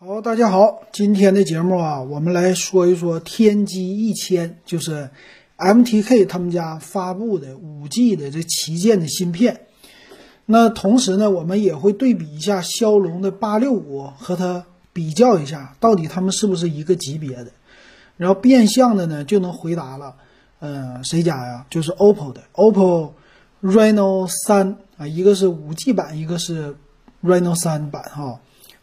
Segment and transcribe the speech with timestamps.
[0.00, 5.10] 好，大家好，今天的节目啊，我们来说一说天玑一千，就是
[5.56, 9.62] MTK 他们家发布的五 G 的这旗舰的芯片。
[10.46, 17.50] 那同时呢，我们也会对比一下骁龙的八六五和它比较一下，到底它们是不是一个级别的。
[18.16, 20.14] 然后变相的呢，就能回答了，
[20.60, 21.66] 呃，谁家呀？
[21.70, 23.10] 就是 OPPO 的 OPPO
[23.64, 26.76] Reno 三啊，一个是五 G 版，一个是
[27.20, 28.38] Reno 三版哈。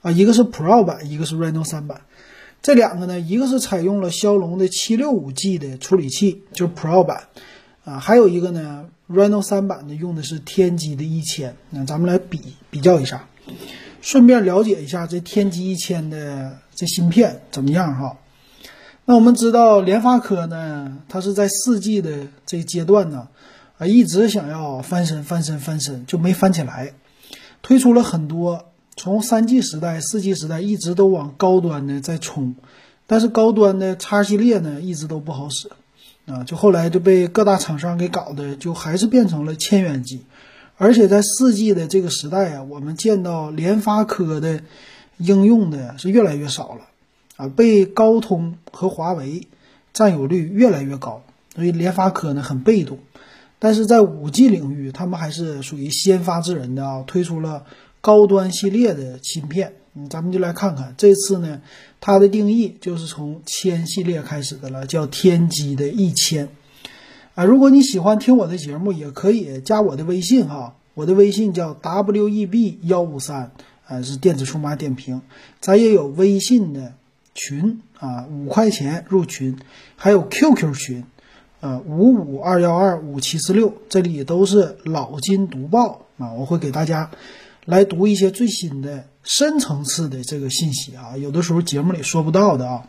[0.06, 2.02] 啊，一个是 Pro 版，一个是 Reno 三版，
[2.62, 7.24] 这两个呢，一个是采用了骁龙的七六五 G 的处理器，就是 Pro 版，
[7.84, 12.40] 啊，还有一个呢，Reno 三版的用的是天玑的一千，那咱们来比
[12.70, 13.28] 比较一下，
[14.00, 18.20] 顺便了解一下这天玑一千的这芯片怎么样哈。
[19.06, 23.28] 那我们知道联发科呢，它是在四 G 的这阶段呢，
[23.80, 26.94] 啊，一直想要翻身翻身翻身，就没翻起来，
[27.64, 28.66] 推出了很多。
[28.98, 32.56] 从三 G 时代、四 G 时代一直都往高端的在冲，
[33.08, 35.70] 但是高端的叉系列呢一直都不好使，
[36.28, 40.22] 啊，就后来就被各大厂商给搞的，就还是变成了千元机。
[40.78, 44.62] 而且在四 G 的这个时代啊，我们见到联发科的
[45.18, 46.82] 应用的是越来越少了，
[47.36, 49.48] 啊，被高通和华为
[49.94, 51.22] 占有率越来越高，
[51.54, 53.00] 所以联发科呢很被动。
[53.60, 57.66] 但是在五 G 领域，他们还是属于先发制人的啊，推出了。
[58.06, 61.62] 高端系列的芯片，嗯，咱们就来看看这次呢，
[62.00, 66.50] 它的定义就是从千系列开始的了，叫天玑的一千，
[67.34, 73.54] 啊，如果你喜欢听我的节目，也可以加我的微信哈，我的微信叫 w e b 幺五三，
[73.88, 75.24] 啊，是电子数码点评，
[75.60, 76.94] 咱也有微信的
[77.34, 79.58] 群啊，五块钱入群，
[79.96, 81.06] 还有 QQ 群，
[81.60, 87.10] 呃，五五二幺二五七四六，这里都是老金读报啊，我会给大家。
[87.66, 92.84] 来读一些最新的深层次的这个信息啊，有的时候节目里说不到的啊。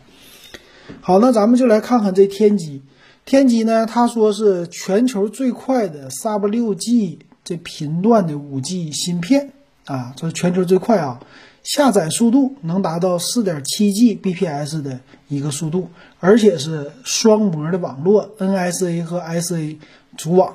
[1.01, 2.81] 好，那咱们就来看看这天玑。
[3.25, 9.51] 天玑呢，他说是全球最快的 Sub 六 G 这频段的五 G 芯片
[9.87, 11.21] 啊，这是全球最快啊，
[11.65, 19.77] 下载速度能达到四点七 Gbps 的一个速度，而且是双模的网络，NSA 和 SA
[20.17, 20.55] 组网。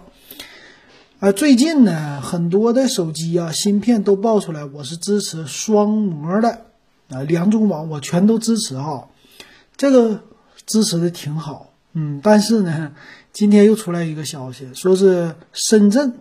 [1.21, 6.65] 啊，最近呢，很多的手机啊，芯片都爆出来，我是支持双模的
[7.09, 9.07] 啊，两种网我全都支持哈，
[9.77, 10.23] 这个
[10.65, 12.93] 支持的挺好，嗯，但是呢，
[13.31, 16.15] 今天又出来一个消息，说是深圳，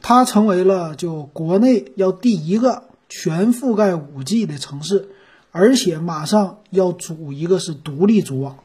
[0.00, 5.10] 它成为了就国内要第一个全覆盖五 G 的城市，
[5.50, 8.56] 而且马上要组一个是独立组网，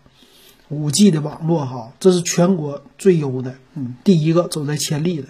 [0.70, 5.28] 五 G 的网络哈，这是全国最优的，嗯，第一个走在前列的。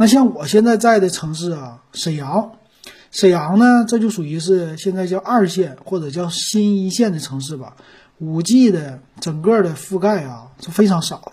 [0.00, 2.52] 那像我现在在的城市啊，沈阳，
[3.10, 7.76] 沈阳呢，这就属于是现在叫二线或者叫新一线的城市吧。
[8.18, 11.16] 五 G 的整个的覆盖啊是非常少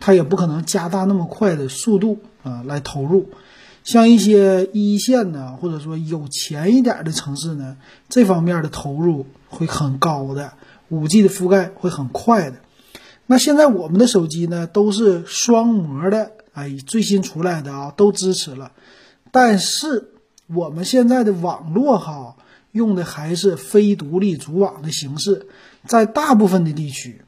[0.00, 3.28] 它也不可能加大那么快的速度啊来投入。
[3.84, 7.76] 像一些一线呢，或者说有钱一点的城市呢，
[8.08, 10.52] 这方面的投入会很高的，
[10.88, 12.56] 五 G 的覆盖会很快的。
[13.26, 16.32] 那现在我们的手机呢，都是双模的。
[16.52, 18.72] 哎，最新出来的啊，都支持了，
[19.30, 20.10] 但是
[20.46, 22.36] 我们现在的网络哈，
[22.72, 25.46] 用的还是非独立组网的形式，
[25.86, 27.20] 在大部分的地区，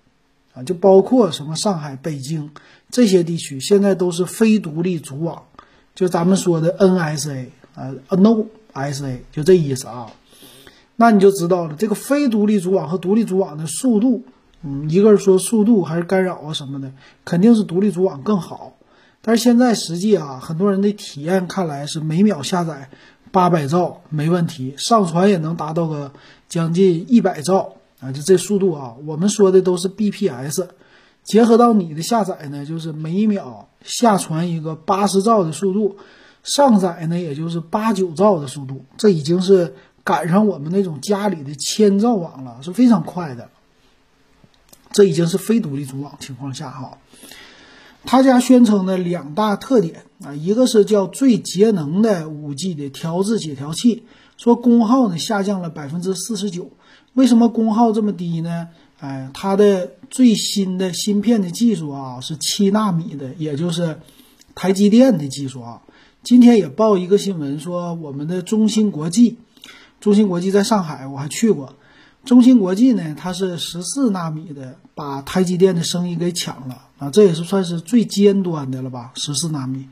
[0.55, 2.51] 啊，就包括什么上海、北京
[2.91, 5.45] 这些地区，现在都是非独立组网，
[5.95, 10.13] 就咱们说的 NSA 啊，No SA，就这意思啊。
[10.97, 14.25] 那你就知道了，这个非独立组网和独立组网的速度，
[14.63, 16.93] 嗯，一个是说速度还是干扰啊什么的，
[17.25, 18.75] 肯定是独立组网更好。
[19.25, 22.91] 但是现在实际啊，很多人的体验看来是每秒下载
[23.31, 26.13] 八百兆没问题，上传也能达到个
[26.49, 28.97] 将近一百兆啊，就这速度啊。
[29.07, 30.67] 我们说的都是 bps，
[31.23, 35.97] 结合到你的下载呢，就是每秒下传一个八十兆的速度，
[36.43, 43.49] 上载呢也就是八九兆的速度，这已经是赶上我们那种家里的千兆网了，是非常快的。
[44.91, 46.99] 这已经是非独立组网情况下哈。
[48.05, 54.05] 他家宣称的两大特点啊，一个是叫最节能的五 G 的调制解调器，
[54.37, 56.71] 说功耗呢下降了百分之四十九。
[57.15, 58.69] 为什么功耗这么低呢？
[58.99, 63.99] 哎，它的最新的芯片的技术啊是七纳米的，也就是
[64.55, 65.83] 台积电的技术啊。
[66.23, 69.39] 今天也报一个新闻说，我们的中芯国际，
[70.01, 71.75] 中芯国际在上海我还去过。
[72.25, 77.11] 中芯国际呢，它是十四纳米的，把台积电的生意给抢了啊！
[77.11, 79.11] 这也是算是最尖端的了吧？
[79.17, 79.89] 十四纳米，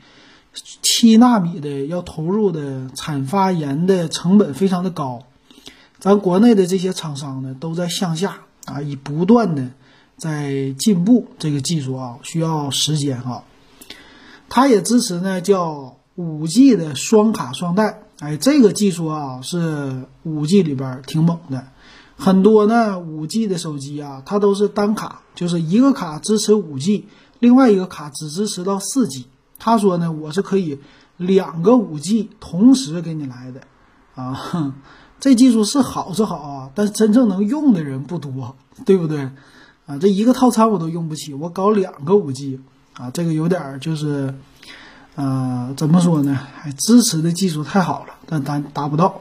[0.81, 5.25] 七纳米的要投入的产发盐的成本非常的高，
[5.99, 9.71] 咱国内的这些厂商呢，都在向下啊，以不断的
[10.17, 13.43] 在进步这个技术啊，需要时间哈。
[14.49, 21.67] 它也支持呢，叫五 G 的双卡双待，哎，这个技术啊是五 G 里边挺猛的。
[22.21, 27.09] 很多呢五 G 的手机啊，它都是单卡，就是一个卡支持五 G，
[27.39, 29.27] 另外一个卡只支持到四 G。
[29.59, 30.79] 他说呢，我是可以
[31.17, 33.63] 两个五 G 同时给你来的
[34.15, 34.75] 啊。
[35.19, 39.31] 这技术是好是好啊，但是真正能用的人不多，对不对？
[39.87, 42.61] 啊，这一个套餐我都用不起，我搞两个五 G
[42.95, 44.35] 啊，这个有点就是，
[45.15, 46.39] 呃，怎么说呢？
[46.55, 49.21] 还支持的技术太好了，但达达不到。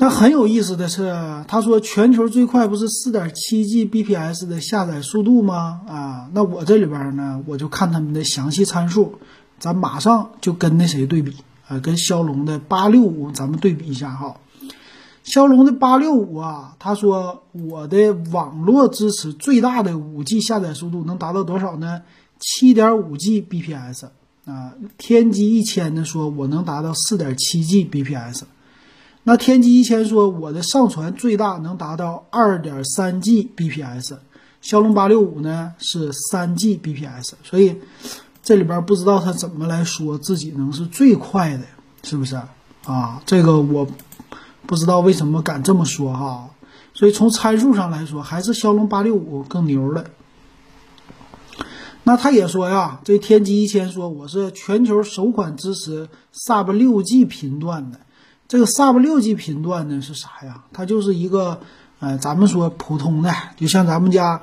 [0.00, 1.12] 但很有意思的是，
[1.48, 5.80] 他说全球最快不是四点七 Gbps 的下载速度吗？
[5.88, 9.18] 啊，那我这里边呢，我就看他们的详细参数，
[9.58, 11.34] 咱马上就跟那谁对比。
[11.66, 14.36] 啊，跟骁龙的八六五咱们对比一下哈。
[15.24, 22.00] 骁龙的八六五啊，他说我的网络支持最大的五 G 下载速度能达到多少呢？
[22.38, 24.06] 七点五 Gbps
[24.46, 24.72] 啊。
[24.96, 28.42] 天玑一千呢，说我能达到四点七 Gbps。
[29.28, 34.16] 那天玑一千说我的上传最大能达到二点三 Gbps。
[34.62, 37.76] 骁龙八六五呢是三 Gbps，所以。
[38.42, 41.64] 这里边不知道他怎么来说自己能是最快的，
[42.02, 42.40] 是不是
[42.86, 43.22] 啊？
[43.26, 43.86] 这个我
[44.64, 46.48] 不知道为什么敢这么说哈。
[46.94, 50.06] 所以从参数上来说，还是骁龙八六五更牛了。
[52.04, 58.00] 那他也说呀，这天玑一千说我是全球首款支持 Sub 六 G 频段的。
[58.48, 60.64] 这个 Sub 六 G 频段呢是啥呀？
[60.72, 61.60] 它就是一个
[62.00, 64.42] 呃，咱们说普通的，就像咱们家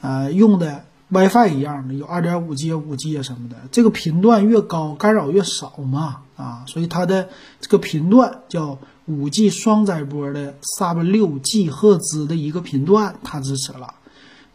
[0.00, 0.84] 呃用的。
[1.08, 7.28] WiFi 一样的，有 2.5G、5G 啊什么的，这个频段越高，干扰越少嘛，啊，所以它的
[7.60, 8.76] 这个频段叫
[9.08, 13.94] 5G 双载波的 Sub 6G 赫兹的一个频段，它支持了。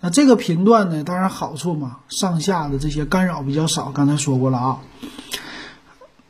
[0.01, 4.81] 那这个频段呢，当然好处嘛，上下的这些干扰比较少，刚才说过了啊。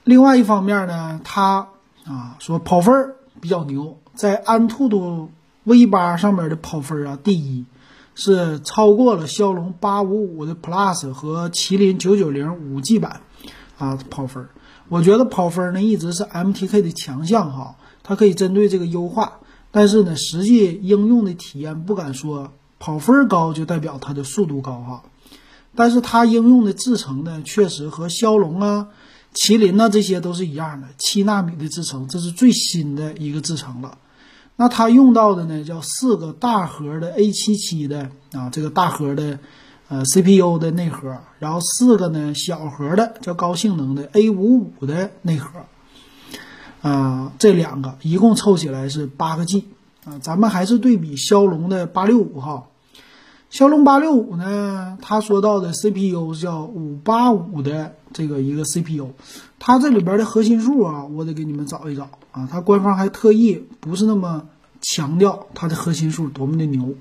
[0.03, 1.67] 另外一方面呢，它
[2.05, 5.29] 啊说跑分比较牛，在安兔兔
[5.65, 7.65] V8 上面的跑分啊第一。
[8.13, 13.21] 是超过了骁龙八五五的 Plus 和麒麟九九零五 G 版，
[13.77, 14.49] 啊跑分，
[14.89, 19.39] 我觉得跑分呢一直是 MTK 的强项哈，它可以针对这个优化，
[19.71, 25.03] 但是呢实际应用的体验不敢说跑分高就代表它的速度高哈，
[25.73, 28.89] 但是它应用的制程呢确实和骁龙啊、
[29.33, 33.97] 麒麟呐这些都是一样的，七纳米的制程，这是最新的一个制程了。
[34.57, 39.39] 那它用到的呢，叫四个大核的 A 七七的啊，这个大核的
[39.87, 45.61] 呃 CPU 的内核，然后四个呢小核的叫高性能的 A 五五的内核，
[46.81, 49.69] 啊，这两个一共凑起来是八个 G
[50.03, 50.19] 啊。
[50.19, 52.67] 咱们还是对比骁龙的八六五哈，
[53.49, 59.09] 骁龙八六五呢，它说到的 CPU 叫五八五的这个一个 CPU，
[59.59, 64.47] 它这里边的核心数啊，我得给你们找一找啊，它官方还特意不是那么。
[64.83, 66.95] 强调它的核心数多么的牛，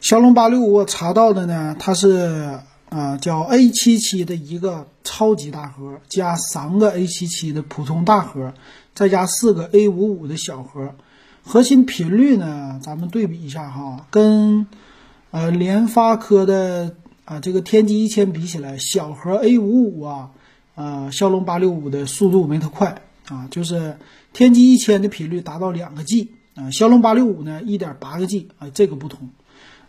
[0.00, 8.54] 骁龙八六五我查到的呢，它是啊叫 A 七七的一个超级大核，加三个 A 七七的普通大核，
[8.94, 10.94] 再加四个 A 五五的小核，
[11.42, 14.68] 核心频率呢，咱们对比一下哈，跟
[15.32, 20.30] 呃联发科的啊这个天玑一千比起来，小核 A 五五啊，
[20.74, 23.96] 呃骁龙八六五的速度没它快啊，就是
[24.32, 26.32] 天玑一千的频率达到两个 G。
[26.56, 29.30] 啊，骁龙八六五呢，一点八个 G 啊，这个不同。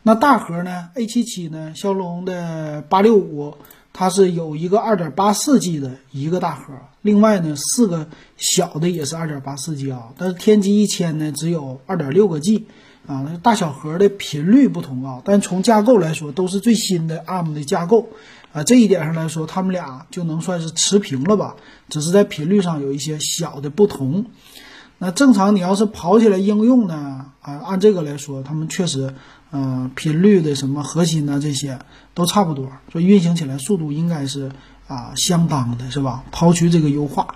[0.04, 3.56] 那大核呢，A 七七呢，骁龙的八六五，
[3.92, 8.08] 它是有一个二点八四 G 的一个大核，另外呢，四个
[8.38, 10.10] 小的也是二点八四 G 啊。
[10.18, 12.68] 但是天玑一千呢，只有二点六个 G
[13.08, 15.22] 啊，那大小核的频率不同啊。
[15.26, 18.08] 但从架构来说，都是最新的 ARM 的架构
[18.54, 21.56] 啊，这一点上来说，他们俩就能算是持平了吧？
[21.90, 24.26] 只是在频率上有一些小的不同。
[24.98, 27.26] 那正常，你要是跑起来应用呢？
[27.42, 29.16] 啊，按这个来说，他们确实，
[29.52, 31.80] 嗯，频率的什么核心呢，这些
[32.14, 34.52] 都差不多，所以运行起来速度应该是
[34.88, 36.24] 啊相当的，是吧？
[36.32, 37.36] 抛去这个优化，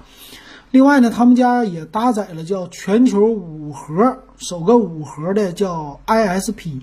[0.69, 6.81] 另外呢，他们家也搭载了叫全球五核，首个五核的叫 ISP，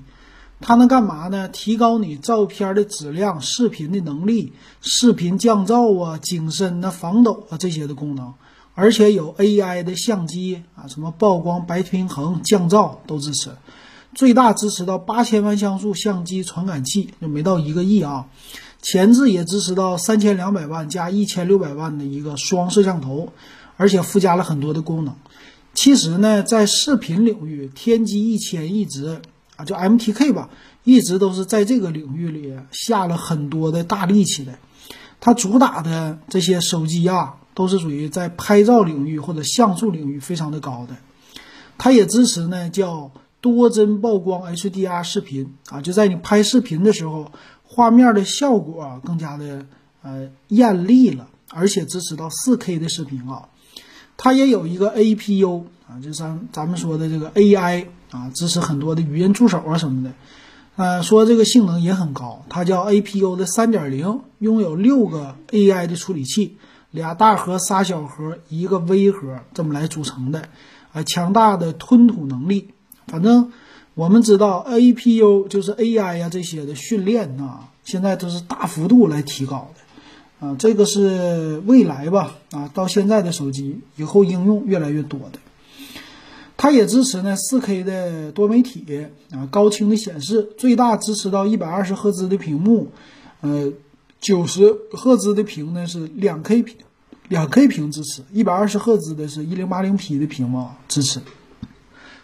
[0.63, 1.49] 它能干嘛呢？
[1.49, 8.33] 提高你照片的质量、视频的能力、视频降噪啊、景深呐、防抖啊这些的功能。
[8.75, 13.51] 而且有 AI 的相机啊，什么曝光、白平衡、降噪都支持，
[14.15, 18.29] 最大支持到八千万像素相机传感器，就没到一个亿啊。
[18.81, 23.33] 前置也支持到三千两百万加一千六百万的一个双摄像头，
[23.77, 25.15] 而且附加了很多的功能。
[25.75, 29.21] 其实呢，在视频领域，天玑一千一直
[29.65, 30.51] 就 MTK 吧，
[30.85, 34.53] 一直都是在这个领域里下了很多的大力气的。
[35.21, 40.97] 它主打的这些手机啊，都是属于在拍照领域或者像素领域非常的高的。
[41.79, 47.31] 它也支持呢，叫多帧曝光 HDR 视频啊，就在你拍视频的时候，
[47.65, 49.67] 画面的效果啊更加的
[50.03, 53.49] 呃艳丽了，而且支持到 4K 的视频啊。
[54.17, 60.13] 它也有一个 APU 啊，就咱咱们说的这个 AI 啊，支持很多的语音助手啊什么的，
[60.77, 62.45] 呃，说这个性能也很高。
[62.49, 66.57] 它叫 APU 的3.0，拥有六个 AI 的处理器，
[66.91, 70.45] 俩大核、仨小核、一个微核，这么来组成的，
[70.93, 72.69] 啊，强大的吞吐能力。
[73.07, 73.53] 反正
[73.95, 80.47] 我们知道 APU 就是 AI 呀这些的训练啊，现在都是大幅度来提高的。
[80.47, 82.35] 啊，这个是未来吧？
[82.51, 85.39] 啊，到现在的手机以后应用越来越多的，
[86.63, 92.89] 它也支持呢 4K 的多媒体啊，高清的显示，最大支持到一百二十赫兹的屏幕，
[93.41, 93.69] 呃
[94.21, 96.77] 九十赫兹的屏呢是两 K 屏
[97.27, 101.19] 两 K 屏支持一百二十赫兹的是一零八零 P 的屏幕支持，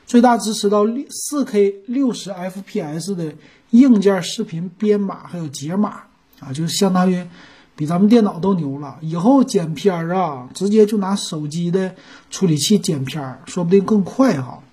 [0.06, 3.34] 最大支持到四 K 六十 FPS 的
[3.70, 6.02] 硬件视频编码还有解码
[6.38, 7.26] 啊，就是相当于。
[7.78, 11.94] 比咱们电脑都牛了，以后剪片儿啊，直接就拿手机的
[12.28, 14.64] 处理器剪片儿，说不定更快哈。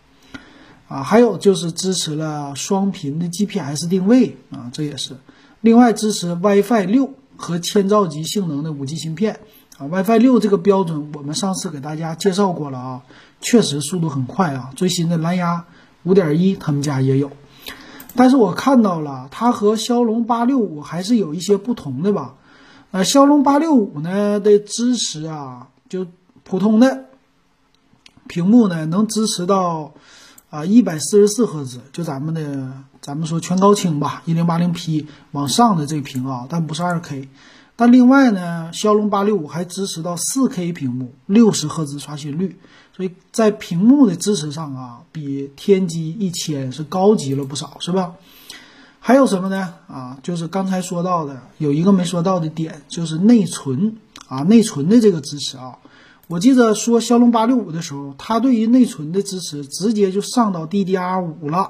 [0.88, 5.18] 啊，还有就是支持了双频的 GPS 定位啊，这也是。
[5.62, 9.40] 另外支持 WiFi 六和千兆级性能的五 G 芯片
[9.78, 13.02] 啊，WiFi 六这个标准我们上次给大家介绍过了啊，
[13.40, 14.72] 确实速度很快啊。
[14.76, 15.66] 最新的蓝牙
[16.02, 17.30] 五点一他们家也有，
[18.16, 22.34] 但是我看到了它和骁龙八六五还是有一些不同的吧。
[22.96, 26.08] 呃，骁龙八六五呢的支持啊，就
[26.46, 27.08] 普通的
[28.26, 29.94] 屏幕呢能支持到
[30.50, 32.72] 啊一百四十四赫兹，就咱们的
[33.02, 37.28] 咱们说全高清吧，一零八零 P 往上的这屏啊，但不是二 K。
[37.76, 42.56] 但另外呢，骁龙八六五还支持到四 K 屏幕，六十赫兹刷新率，
[42.96, 48.14] 所以在屏幕的支持上啊，比天玑一千是高级了不少，是吧？
[49.08, 49.72] 还有什么呢？
[49.88, 53.98] 啊，就是刚才说到的，有一个没说到的点，就是内存
[54.28, 55.78] 啊，内存的这个支持啊。
[56.26, 61.70] 我记得说骁龙八六五的时候，它对于内存的支持直接就上到 DDR 五了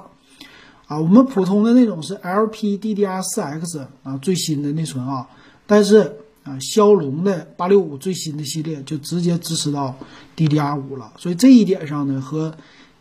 [0.86, 0.98] 啊。
[0.98, 5.28] 我们普通的那种是 LPDDR4X 啊，最新的内存啊。
[5.66, 9.94] 但是啊，骁龙的八六五最新的系列就直接支持到
[10.34, 11.12] DDR 五了。
[11.18, 12.54] 所以这一点上呢，和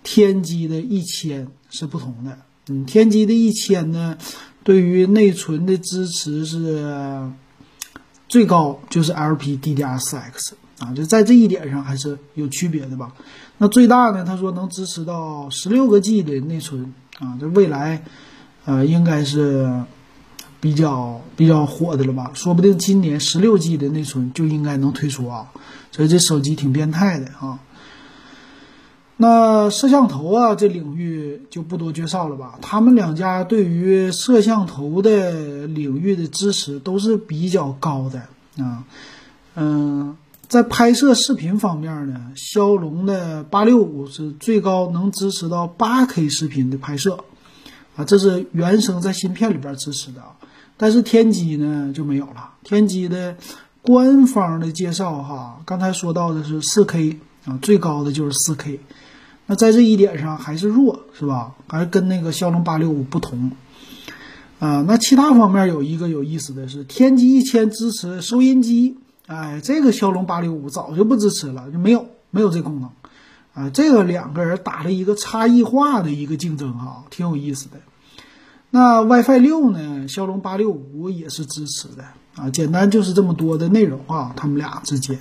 [0.04, 2.38] 天玑的一千是不同的。
[2.68, 4.18] 嗯，天玑的一千呢，
[4.64, 7.30] 对于内存的支持是
[8.28, 13.14] 最高，就是 LPDDR4X 啊，就在这一点上还是有区别的吧。
[13.60, 18.04] 那最大呢，他说能支持到十六个 G 的内存啊，这未来
[18.66, 19.84] 呃应该是
[20.60, 22.32] 比较比较火的了吧？
[22.34, 25.52] 说不定今年十六 G 的内存就应该能推出啊，
[25.92, 27.60] 所以这手机挺变态的啊。
[29.18, 32.60] 那摄像头啊，这领域就不多介绍了吧。
[32.62, 38.84] 他们两家对于摄像头的领域的支持都是比较高的啊。
[39.56, 40.18] 嗯，
[40.50, 47.24] 在拍摄视频方面呢，骁龙的八六五是最高能支持到八 K 视频的拍摄
[47.96, 50.36] 啊，这是原生在芯片里边支持的啊。
[50.76, 53.38] 但是天玑呢就没有了，天玑的
[53.82, 58.80] 官方的介绍哈，刚才说到的是四 K 啊，最高的就是四 K。
[59.48, 61.54] 那在这一点上还是弱，是吧？
[61.68, 63.52] 还是跟那个骁龙八六五不同
[64.60, 64.84] 啊？
[64.88, 68.98] 那其他方面有一个有意思的是，天玑一千支持收音机，
[69.28, 72.90] 哎，这个骁龙八六五早就不支持了，就没有没有这功能
[73.54, 73.70] 啊。
[73.70, 77.78] 这个两个人打了一个差异化的一个竞争哈，挺有意思的。
[78.72, 80.08] 那 WiFi 六呢？
[80.08, 82.04] 骁龙八六五也是支持的
[82.36, 82.50] 啊。
[82.50, 85.20] 简单就是这么多的内容啊，他们俩之间。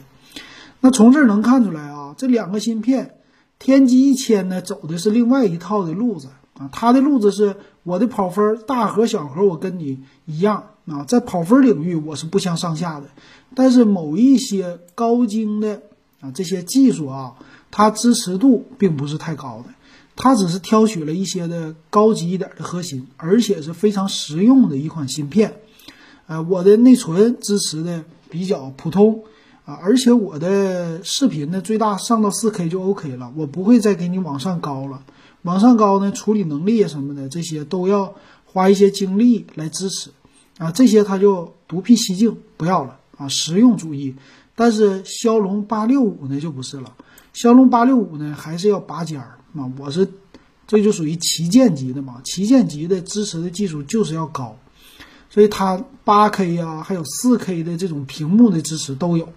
[0.81, 3.16] 那从这儿能看出来，这两个芯片。
[3.56, 6.28] 天玑一千呢，走的是另外一套的路子
[6.59, 7.54] 啊，它的路子是
[7.85, 13.06] 我的跑分大核小核，我跟你一样啊，在跑分领域我是不相上下的，
[13.54, 15.83] 但是某一些高精的
[16.21, 17.37] 啊这些技术啊，
[17.71, 19.73] 它支持度并不是太高的，
[20.16, 25.61] 它只是挑取了一些的高级一点的核心，而且是非常实用的一款芯片，
[26.26, 29.23] 呃，我的内存支持的比较普通。
[29.64, 35.02] 啊，而且我的视频呢，最大上到四 K 就 OK 了，我不会再给你往上高了。
[35.42, 40.11] 往上高呢，处理能力啊什么的，这些都要花一些精力来支持。
[40.59, 44.14] 啊，这些它就独辟蹊径，不要了啊，实用主义。
[44.54, 46.94] 但是骁龙八六五呢就不是了，
[47.33, 50.09] 骁龙八六五呢还是要拔尖儿啊，我是
[50.66, 54.56] 这就属于旗舰级的嘛，旗舰级的支持的技术就是要高，
[55.28, 59.28] 所以它八 K 呀，还有四 K 的这种屏幕的支持都有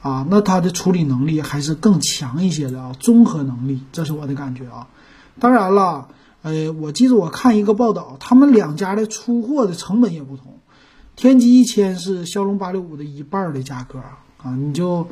[0.00, 4.86] 啊，那它的处理能力还是更强一些的啊，综合能力，这是我的感觉啊。
[5.40, 6.08] 当然了，
[6.42, 10.58] 呃，我记得我看一个报道，他们两家的出货的成本也不同。
[11.16, 13.98] 天玑一千是骁龙八六五的一半的价格
[14.42, 15.08] 啊，你就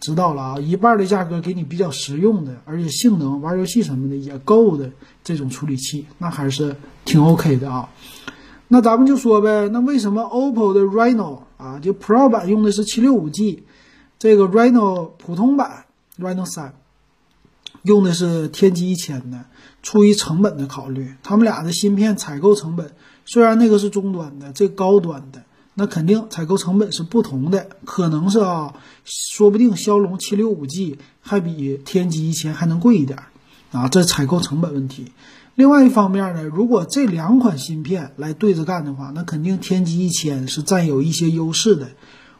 [0.00, 4.90] 知道了啊，一半的价格给你比较实用的，而且性能、玩游戏什么的也够的
[5.22, 7.88] 这种处理器，那还是挺 OK 的啊。
[8.68, 13.62] 那咱们就说呗，那为什么 OPPO 的 Reno 啊，就 Pro 版用的是七六五 G，
[14.18, 15.84] 这个 Reno 普通版
[16.18, 16.74] Reno 三
[17.82, 19.44] 用的是天玑一千的？
[19.82, 22.92] 出于成本的考虑，他们俩的芯片采购成本
[23.24, 25.44] 虽然那个是中端的，这高端的
[25.74, 33.18] 那肯定采购成本是不同的，可能是啊，说不定骁龙七六五 G 还比天玑一千还能贵一点
[33.70, 35.12] 啊，这采购成本问题。
[35.54, 41.90] 另外一方面呢，如果这两款芯片来对着干的话，那肯定天玑一千是占有一些优势的，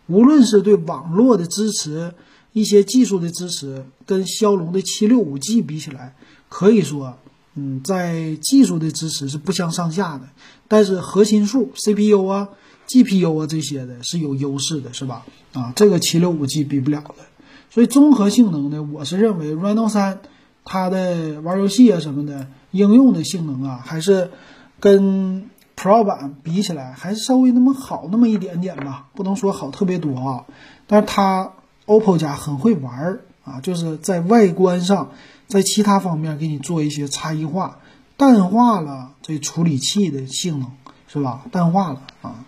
[0.07, 2.13] 无论是对网络的支持、
[2.53, 6.15] 一些技术的支持，跟骁龙的七六五 G 比起来，
[6.49, 7.17] 可以说。
[7.59, 10.29] 嗯，在技术的支持是不相上下的，
[10.69, 12.51] 但是核心数 CPU 啊、
[12.87, 15.25] GPU 啊这些的是有优势的，是吧？
[15.55, 17.25] 啊，这个七六五 G 比不了的。
[17.71, 20.21] 所以综合性能呢，我是认为 Reno 三
[20.67, 24.31] 它的玩游戏啊什么的应用的性能啊，还是
[24.79, 30.47] 跟 Pro 版比起来还是稍微那么好那么一点点吧，不能说好特别多啊。
[30.87, 31.53] 但是它
[31.87, 35.13] OPPO 家很会玩儿啊，就是在外观上。
[35.49, 37.79] 在其他方面给你做一些差异化，
[38.17, 40.73] 淡化了这处理器的性能，
[41.07, 41.43] 是吧？
[41.53, 42.45] 淡化了啊，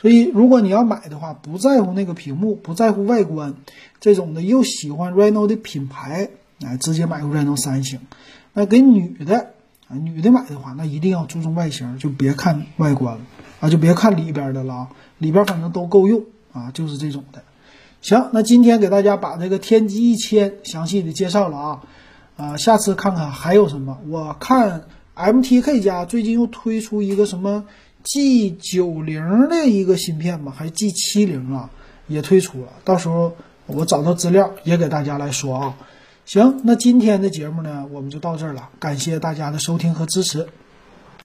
[0.00, 3.56] 所以如果你要买的话，不在乎那个屏幕，不在乎外观，
[4.00, 6.30] 这种的又喜欢 Reno 的品牌，
[6.64, 8.00] 哎，直接买个 Reno 三星。
[8.54, 9.52] 那给女的
[9.88, 13.20] 啊，女的买的话，那一定要注重外形，就别看外观了
[13.60, 17.42] 啊，就别看里边的了啊，里边反正都够用啊，就是这种的。
[18.02, 21.82] 行，那今天给大家把这个天玑一千详细的介绍了啊。
[22.36, 23.98] 啊，下次看看还有什么？
[24.08, 24.84] 我看
[25.16, 27.64] MTK 家最近又推出一个什么
[28.04, 31.70] G 九零的一个芯片吧，还是 G 七零啊，
[32.06, 32.68] 也推出了。
[32.84, 33.32] 到时候
[33.66, 35.74] 我找到资料也给大家来说啊。
[36.28, 40.46] 行，那今天的节目呢，我们就到这儿了，感谢大家的收听和支持。